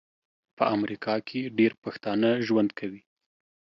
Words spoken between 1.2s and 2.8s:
کې ډیر پښتانه ژوند